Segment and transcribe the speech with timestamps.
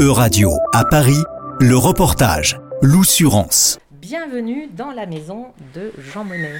[0.00, 1.22] E-Radio, à Paris,
[1.60, 3.78] le reportage, l'Oussurance.
[3.90, 6.54] Bienvenue dans la maison de Jean Monnet.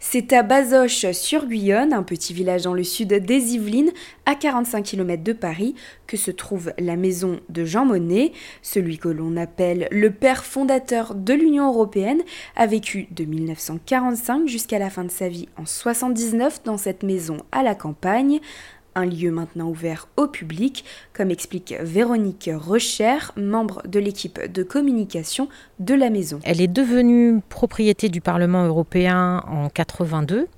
[0.00, 3.92] C'est à Bazoches sur Guyonne, un petit village dans le sud des Yvelines,
[4.26, 5.76] à 45 km de Paris,
[6.08, 8.32] que se trouve la maison de Jean Monnet.
[8.62, 12.22] Celui que l'on appelle le père fondateur de l'Union européenne
[12.56, 17.36] a vécu de 1945 jusqu'à la fin de sa vie en 79 dans cette maison
[17.52, 18.40] à la campagne
[18.94, 25.48] un lieu maintenant ouvert au public, comme explique Véronique Recher, membre de l'équipe de communication
[25.78, 26.40] de la maison.
[26.44, 30.48] Elle est devenue propriété du Parlement européen en 82.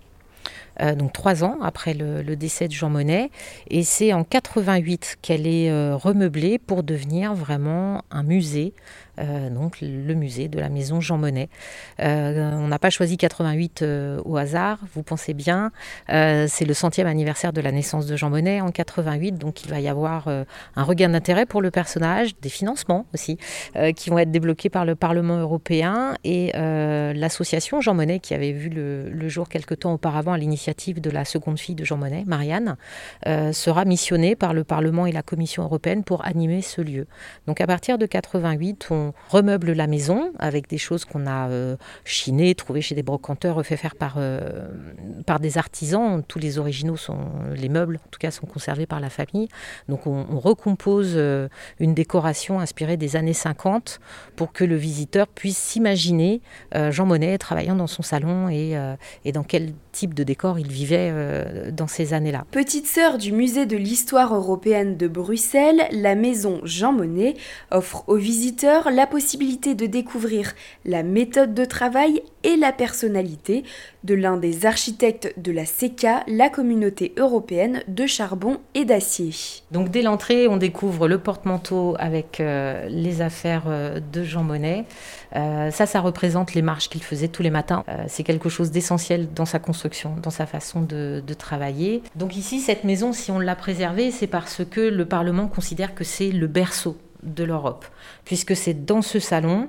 [0.80, 3.30] Euh, donc trois ans après le, décès de Jean Monnet,
[3.69, 8.73] et c'est en 88 qu'elle est euh, remeublée pour devenir vraiment un musée
[9.19, 11.48] donc le musée de la maison Jean Monnet.
[12.00, 15.73] Euh, on n'a pas choisi 88 euh, au hasard, vous pensez bien.
[16.09, 19.80] c'est le centième anniversaire de la naissance de Jean Monnet en 88, donc il va
[19.80, 23.38] y avoir un regain d'intérêt pour le personnage, des financements aussi,
[23.97, 28.69] qui vont être débloqués par le Parlement européen et l'association Jean Monnet, qui avait vu
[28.69, 32.77] le, jour quelque temps auparavant à l'initiative de la seconde fille de Jean Monnet, Marianne,
[33.52, 37.06] sera missionnée par le Parlement et la Commission européenne pour animer ce lieu.
[37.47, 41.77] Donc à partir de 88, on remeuble la maison avec des choses qu'on a euh,
[42.05, 44.69] chinées, trouvées chez des brocanteurs, refait faire par, euh,
[45.27, 46.23] par des artisans.
[46.27, 47.19] Tous les originaux sont,
[47.55, 49.48] les meubles en tout cas, sont conservés par la famille.
[49.89, 51.48] Donc on, recompose euh,
[51.81, 54.01] une décoration inspirée des années 50
[54.37, 56.41] pour que le visiteur puisse s'imaginer
[56.91, 58.75] Jean Monnet travaillant dans son salon et,
[59.25, 62.47] et dans quel type de décor il vivait dans ces années-là.
[62.51, 67.35] Petite sœur du musée de l'histoire européenne de Bruxelles, la maison Jean Monnet
[67.70, 70.52] offre aux visiteurs la possibilité de découvrir
[70.84, 73.64] la méthode de travail et la personnalité
[74.05, 79.34] de l'un des architectes de la CECA, la communauté européenne de charbon et d'acier.
[79.70, 84.84] Donc dès l'entrée, on découvre le porte-manteau avec euh, les affaires euh, de Jean Monnet.
[85.36, 87.84] Euh, ça, ça représente les marches qu'il faisait tous les matins.
[88.08, 92.02] c'est quelque chose d'essentiel dans sa construction, dans sa façon de, de travailler.
[92.17, 96.05] Donc ici, cette maison, si on l'a préservée, c'est parce que le Parlement considère que
[96.05, 97.85] c'est le berceau de l'Europe,
[98.25, 99.69] puisque c'est dans ce salon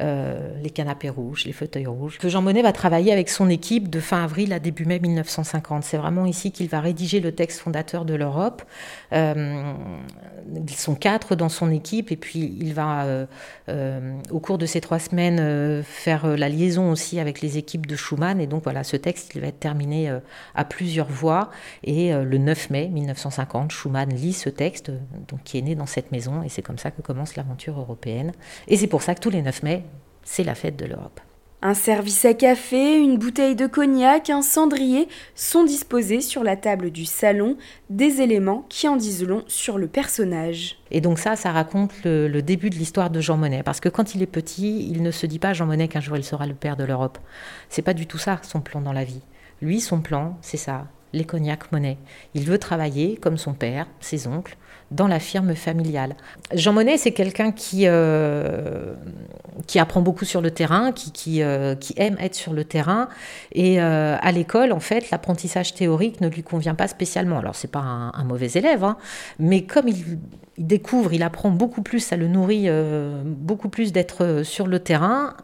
[0.00, 3.88] euh, les canapés rouges, les fauteuils rouges, que Jean Monnet va travailler avec son équipe
[3.88, 5.84] de fin avril à début mai 1950.
[5.84, 8.64] C'est vraiment ici qu'il va rédiger le texte fondateur de l'Europe.
[9.12, 9.72] Euh,
[10.52, 13.04] ils sont quatre dans son équipe et puis il va,
[13.68, 17.94] euh, au cours de ces trois semaines, faire la liaison aussi avec les équipes de
[17.94, 18.40] Schumann.
[18.40, 20.12] Et donc voilà, ce texte, il va être terminé
[20.56, 21.50] à plusieurs voix.
[21.84, 24.90] Et le 9 mai 1950, Schumann lit ce texte,
[25.28, 26.42] donc qui est né dans cette maison.
[26.42, 28.32] Et c'est comme ça que commence l'aventure européenne.
[28.66, 29.83] Et c'est pour ça que tous les 9 mai,
[30.24, 31.20] c'est la fête de l'Europe.
[31.66, 36.90] Un service à café, une bouteille de cognac, un cendrier sont disposés sur la table
[36.90, 37.56] du salon,
[37.88, 40.76] des éléments qui en disent long sur le personnage.
[40.90, 44.14] Et donc ça, ça raconte le, début de l'histoire de Jean Monnet, parce que quand
[44.14, 46.52] il est petit, il ne se dit pas Jean Monnet qu'un jour il sera le
[46.52, 47.16] père de l'Europe.
[47.70, 49.22] C'est pas du tout ça son plan dans la vie.
[49.62, 51.96] Lui, son plan, c'est ça, les cognacs Monnet.
[52.34, 54.58] Il veut travailler comme son père, ses oncles,
[54.94, 56.14] dans la firme familiale.
[56.52, 58.94] Jean Monnet, c'est quelqu'un qui, euh,
[59.66, 63.08] qui apprend beaucoup sur le terrain, qui, qui, euh, qui aime être sur le terrain.
[63.52, 67.38] Et euh, à l'école, en fait, l'apprentissage théorique ne lui convient pas spécialement.
[67.38, 68.96] Alors, c'est pas un, mauvais élève, hein,
[69.38, 70.18] mais comme il,
[70.56, 72.68] il, découvre, il apprend beaucoup plus, ça le nourrit
[73.24, 75.34] beaucoup plus d'être sur le terrain.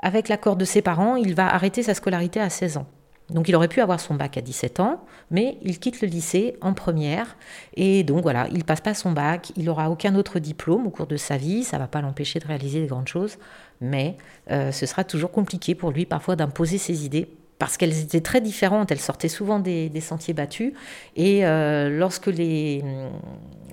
[0.00, 2.86] Avec l'accord de ses parents, il va arrêter sa scolarité à 16 ans.
[3.30, 6.56] Donc il aurait pu avoir son bac à 17 ans, mais il quitte le lycée
[6.60, 7.36] en première.
[7.74, 11.06] Et donc voilà, il passe pas son bac, il n'aura aucun autre diplôme au cours
[11.06, 13.38] de sa vie, ça ne va pas l'empêcher de réaliser des grandes choses,
[13.80, 14.16] mais
[14.50, 17.28] euh, ce sera toujours compliqué pour lui parfois d'imposer ses idées
[17.60, 18.90] parce qu'elles étaient très différentes.
[18.90, 20.72] Elles sortaient souvent des, sentiers battus.
[21.14, 22.30] Et euh, lorsque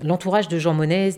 [0.03, 1.11] l'entourage de Jean Monnet,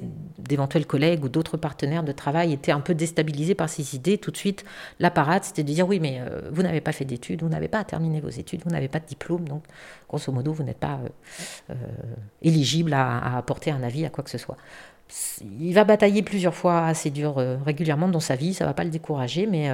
[0.49, 4.31] d'éventuels collègues ou d'autres partenaires de travail étaient un peu déstabilisés par ces idées, tout
[4.31, 4.65] de suite,
[4.99, 7.69] la parade, c'était de dire oui, mais euh, vous n'avez pas fait d'études, vous n'avez
[7.69, 9.63] pas terminé vos études, vous n'avez pas de diplôme, donc
[10.09, 10.99] grosso modo, vous n'êtes pas
[11.69, 11.73] euh,
[12.41, 14.57] éligible à, à, apporter un avis à quoi que ce soit.
[15.41, 18.83] Il va batailler plusieurs fois assez dur régulièrement dans sa vie, ça ne va pas
[18.83, 19.71] le décourager, mais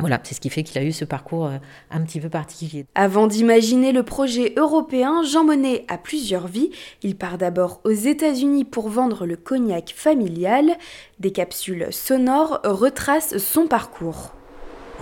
[0.00, 1.58] voilà, c'est ce qui fait qu'il a eu ce parcours euh,
[1.90, 2.86] un petit peu particulier.
[2.94, 6.70] Avant d'imaginer le projet européen, Jean Monnet a plusieurs vies.
[7.02, 10.76] Il part d'abord aux États-Unis pour vendre le cognac familial.
[11.18, 14.32] Des capsules sonores retracent son parcours.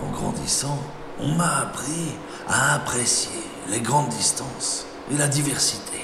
[0.01, 0.79] En grandissant,
[1.21, 2.15] on m'a appris
[2.47, 5.99] à apprécier les grandes distances et la diversité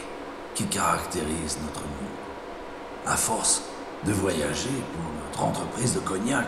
[0.54, 2.16] qui caractérisent notre monde.
[3.06, 3.64] À force
[4.06, 6.48] de voyager pour notre entreprise de cognac,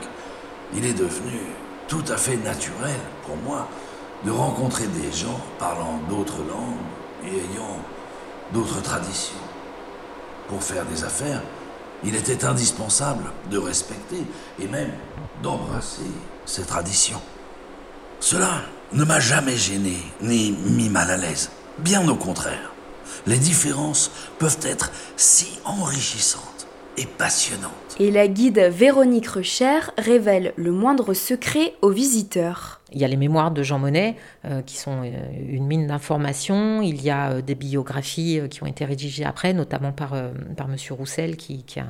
[0.74, 1.40] il est devenu
[1.88, 3.68] tout à fait naturel pour moi
[4.26, 7.78] de rencontrer des gens parlant d'autres langues et ayant
[8.54, 9.36] d'autres traditions.
[10.48, 11.42] Pour faire des affaires,
[12.04, 14.24] il était indispensable de respecter
[14.60, 14.92] et même
[15.42, 16.12] d'embrasser
[16.46, 17.22] ces traditions.
[18.20, 18.62] Cela
[18.94, 21.50] ne m'a jamais gêné ni mis mal à l'aise.
[21.80, 22.72] Bien au contraire.
[23.26, 26.68] Les différences peuvent être si enrichissantes
[26.98, 27.87] et passionnantes.
[28.00, 32.78] Et la guide Véronique Recher révèle le moindre secret aux visiteurs.
[32.94, 34.16] Il y a les mémoires de Jean Monnet,
[34.46, 35.12] euh, qui sont euh,
[35.50, 36.82] une mine d'informations.
[36.82, 40.16] Il y a euh, des biographies qui ont été rédigées après, notamment par,
[40.56, 40.76] par M.
[40.92, 41.88] Roussel, qui, qui a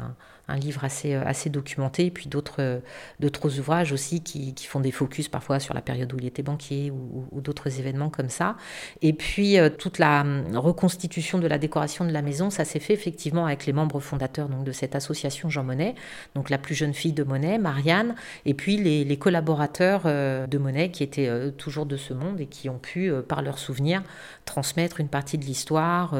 [0.47, 2.81] un, livre assez, assez documenté, et puis d'autres,
[3.19, 6.41] d'autres ouvrages aussi qui, qui, font des focus parfois sur la période où il était
[6.41, 8.55] banquier ou, ou d'autres événements comme ça.
[9.01, 12.93] Et puis toute la hum, reconstitution de la décoration de la maison, ça s'est fait
[12.93, 15.95] effectivement avec les membres fondateurs donc, de cette association Jean Monnet,
[16.35, 18.15] donc la plus jeune fille de Monnet, Marianne,
[18.45, 22.77] et puis les, collaborateurs de Monnet qui étaient toujours de ce monde et qui ont
[22.77, 24.03] pu, par leurs souvenirs,
[24.45, 26.15] transmettre une partie de l'histoire,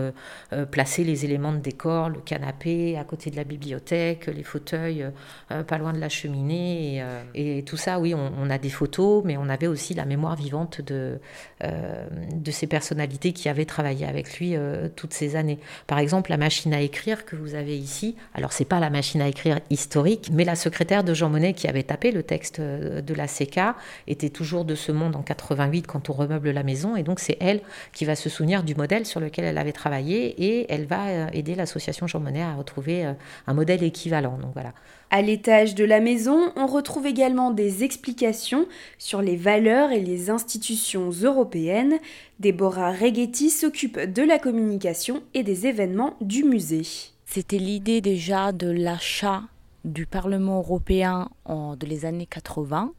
[0.71, 5.07] placer les éléments de décor, le canapé à côté de la bibliothèque, les fauteuils
[5.51, 6.97] euh, pas loin de la cheminée.
[7.33, 10.35] Et, euh, tout ça, oui, on, a des photos, mais on avait aussi la mémoire
[10.35, 11.19] vivante de,
[11.63, 14.55] euh, de ces personnalités qui avaient travaillé avec lui
[14.95, 15.59] toutes ces années.
[15.85, 19.21] Par exemple, la machine à écrire que vous avez ici, alors c'est pas la machine
[19.21, 23.13] à écrire historique, mais la secrétaire de Jean Monnet qui avait tapé le texte de
[23.13, 23.75] la CK
[24.07, 27.37] était toujours de ce monde en 88 quand on remeuble la maison, et donc c'est
[27.39, 27.61] elle
[27.93, 31.55] qui va se souvenir du modèle sur lequel elle avait travaillé, et elle va aider
[31.55, 33.13] l'association Jean Monnet à retrouver
[33.47, 34.73] un modèle équivalent donc voilà.
[35.09, 38.67] À l'étage de la maison, on retrouve également des explications
[38.97, 41.99] sur les valeurs et les institutions européennes.
[42.39, 46.85] Deborah Reghetti s'occupe de la communication et des événements du musée.
[47.25, 49.43] C'était l'idée déjà de l'achat
[49.87, 52.93] du Parlement européen en de les années 80.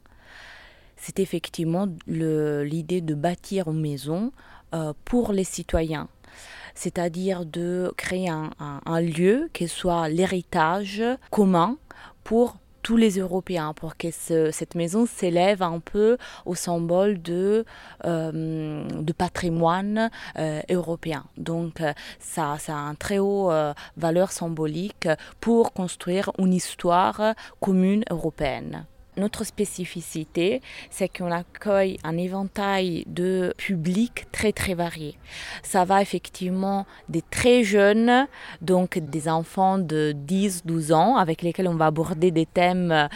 [0.97, 4.31] C'est effectivement l'idée de bâtir une maison
[4.73, 6.09] euh, pour les citoyens
[6.79, 11.77] c'est-à-dire de créer un, lieu qui soit l'héritage commun
[12.23, 12.55] pour
[12.89, 17.63] tous les Européens pour que cette maison s'élève un peu au symbole de,
[18.05, 20.09] euh, de patrimoine
[20.39, 21.23] euh, européen.
[21.37, 21.83] Donc
[22.17, 25.07] ça, ça, a une très haute euh, valeur symbolique
[25.39, 28.87] pour construire une histoire commune européenne.
[29.19, 35.17] Notre spécificité, c'est qu'on accueille un éventail de publics très très variés.
[35.61, 38.27] Ça va effectivement des très jeunes,
[38.61, 43.09] donc des enfants de 10-12 ans, avec lesquels on va aborder des thèmes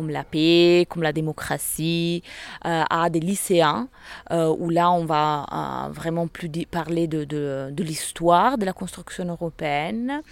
[0.00, 2.22] comme la paix, comme la démocratie,
[2.64, 3.88] euh, à des lycéens,
[4.30, 9.24] euh, où là on va euh, vraiment plus parler de, de, l'histoire de la construction
[9.26, 10.22] européenne.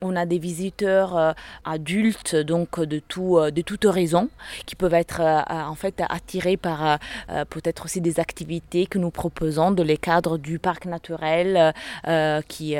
[0.00, 1.34] On a des visiteurs
[1.64, 4.28] adultes, donc de, tout, de toute horizon,
[4.66, 6.98] qui peuvent être en fait attirés par
[7.50, 11.74] peut-être aussi des activités que nous proposons dans les cadres du parc naturel
[12.48, 12.76] qui,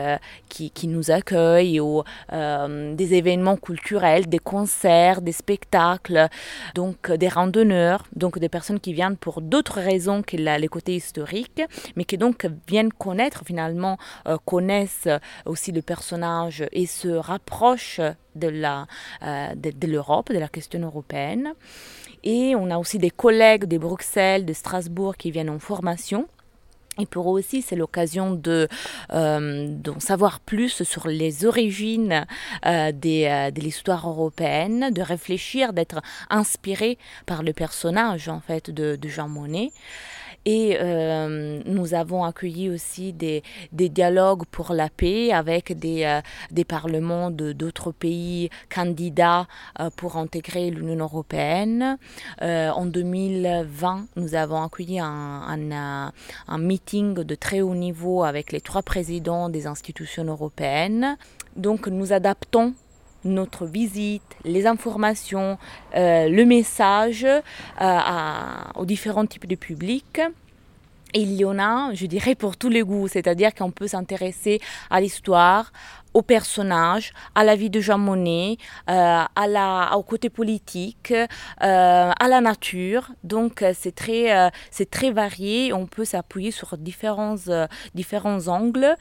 [0.48, 6.28] qui, qui, nous accueille, ou des événements culturels, des concerts, des spectacles
[6.74, 11.62] donc des randonneurs, donc des personnes qui viennent pour d'autres raisons que les côtés historiques,
[11.96, 15.08] mais qui donc viennent connaître finalement, euh, connaissent
[15.44, 18.00] aussi le personnage et se rapprochent
[18.34, 18.48] de
[19.22, 21.52] euh, de l'Europe, de la question européenne.
[22.24, 26.28] Et on a aussi des collègues de Bruxelles, de Strasbourg qui viennent en formation
[26.98, 28.68] et pour eux aussi, c'est l'occasion de,
[29.12, 32.26] euh, d'en savoir plus sur les origines
[32.66, 38.70] euh, des, euh, de l'histoire européenne, de réfléchir, d'être inspiré par le personnage en fait
[38.70, 39.70] de, de Jean Monnet.
[40.44, 46.20] Et euh, nous avons accueilli aussi des, des, dialogues pour la paix avec des, euh,
[46.50, 49.46] des parlements de, d'autres pays candidats
[49.78, 51.96] euh, pour intégrer l'Union européenne.
[52.40, 56.12] en 2020, nous avons accueilli un, un,
[56.48, 61.16] un meeting de très haut niveau avec les trois présidents des institutions européennes.
[61.56, 62.74] Donc nous adaptons
[63.24, 65.58] notre visite, les informations,
[65.94, 67.98] euh, le message euh,
[68.74, 70.20] aux différents types de publics.
[71.14, 74.60] il y en a, je dirais, pour tous les goûts, c'est-à-dire qu'on peut s'intéresser
[74.90, 75.72] à l'histoire,
[76.14, 78.56] au personnage, à la vie de Jean Monnet,
[78.90, 79.24] euh,
[79.94, 81.24] au côté politique, euh,
[81.60, 83.12] à la nature.
[83.24, 85.72] Donc euh, c'est très, c'est très varié.
[85.72, 87.36] On peut s'appuyer sur différents,
[87.94, 88.96] différents angles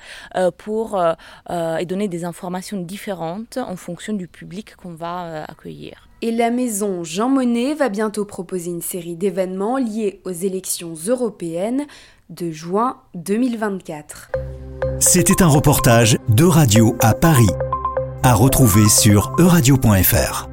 [0.58, 1.01] pour
[1.50, 6.08] et donner des informations différentes en fonction du public qu'on va accueillir.
[6.22, 11.86] Et la maison Jean Monnet va bientôt proposer une série d'événements liés aux élections européennes
[12.30, 14.32] de juin 2024.
[15.01, 17.50] C'était un reportage de Radio à Paris,
[18.22, 20.50] à retrouver sur euradio.fr.